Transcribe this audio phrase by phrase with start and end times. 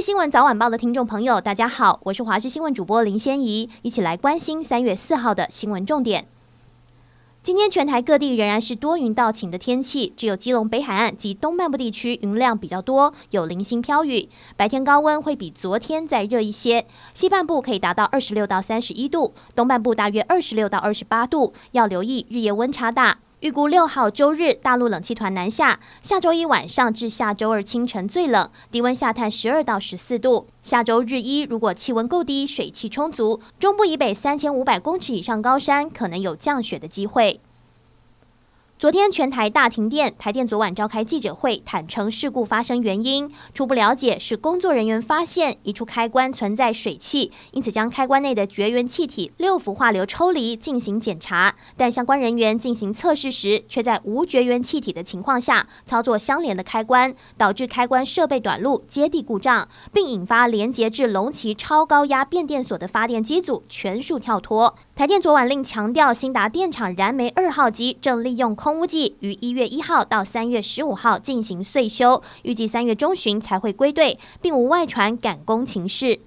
[0.00, 6.26] 新闻早晚报的听众朋友，大家好，我是华视新闻主播林仙怡，一起来关心三月四号的新闻重点。
[7.42, 14.30] 今天全台各地仍然是多云到晴的天气，只有基隆北海岸及东半部地区云量比较多，有零星飘雨。
[14.56, 21.52] 白天高温会比昨天再热一些，西半部可以达到二十六到三十一度，东半部大约二十六到二十八度。
[21.72, 23.18] 要留意日夜温差大。
[23.40, 30.46] 预估六号周日大陆冷气团南下，下周一晚上至下周二清晨最冷，低温下探十二到十四度。
[30.60, 37.40] 下周日一如果气温够低，水汽充足，中部以北三千五百公尺以上高山可能有降雪的机会。
[38.80, 64.74] 昨天全台大停电，台电昨晚召开记者会，坦承事故发生原因，初步了解是工作人员发现一处开关存在水汽，因此将开关内的绝缘气体六氟化硫抽离进行检查，但相关人员进行测试时，却在无绝缘气体的情况下操作相连的开关，导致开关设备短路、接地故障，并引发连接至龙崎超高压变电所的发电机组全数跳脱。
[65.00, 76.20] 台电昨晚另强调，兴达电厂燃煤二号机正利用空污剂于一月一号到三月十五号进行岁修，预计三月中旬才会归队，并无外传赶工情事。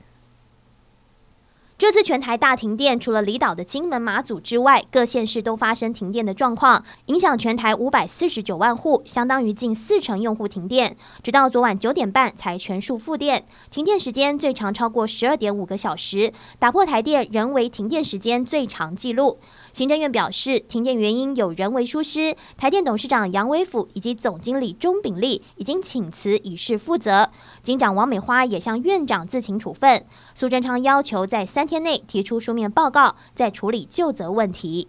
[1.84, 10.96] 这次全台大停电，除了离岛的金门、马祖之外，各县市都发生停电的状况，影响全台五百四十九万户，相当于近四成用户停电。
[11.22, 19.40] 直到昨晚九点半才全数复电，停电时间最长超过十二点五个小时，打破台电人为停电时间最长纪录。
[19.74, 27.30] 行政院表示，停电原因有人为疏失，台电董事长杨伟甫以及总经理钟炳立已经请辞以示负责。
[27.62, 30.06] 警长王美花也向院长自请处分。
[30.34, 34.88] 苏贞昌要求在三天内提出书面报告，再处理究责问题。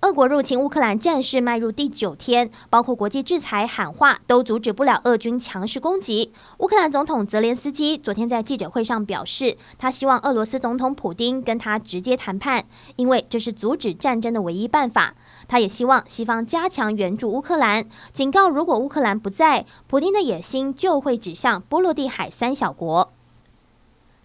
[0.00, 6.32] 俄国入侵乌克兰战事迈入第九天，包括国际制裁喊话都阻止不了俄军强势攻击。
[6.60, 12.64] 乌克兰总统泽连斯基昨天在记者会上表示，他希望俄罗斯总统普丁跟他直接谈判，
[12.96, 15.14] 因为这是阻止战争的唯一办法。
[15.48, 23.12] 他也希望西方加强援助乌克兰，警告如果乌克兰不在，普丁的野心就会指向波罗的海三小国。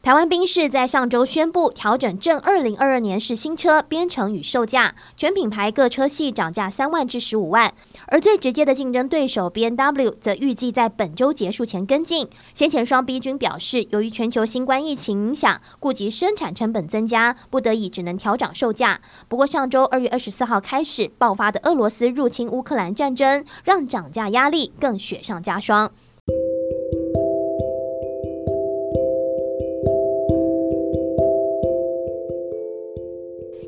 [0.03, 7.73] 台湾宾士在上周宣布调整正二零二二年式新车编程与售价，全品牌各车系涨价三万至十五万。
[8.07, 12.27] 而最直接的竞争对手 BMW 则预计在本周结束前跟进。
[12.53, 18.99] 先前双 B 均表示，由于全球新冠疫情影响，顾及生产成本增加，不得已只能调涨售价。
[19.29, 25.89] 不过上周二月二十四号开始爆发的俄罗斯入侵乌克兰战争，让涨价压力更雪上加霜。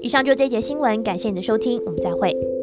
[0.05, 2.54] 以上就这节新闻，感谢你的收听，我们再会。